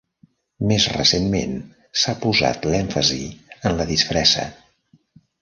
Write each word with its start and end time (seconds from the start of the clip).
Més 0.69 0.85
recentment 0.93 1.53
s'ha 2.05 2.15
posat 2.23 2.67
l'èmfasi 2.73 3.21
en 3.71 3.79
la 3.83 3.87
disfressa. 3.93 4.49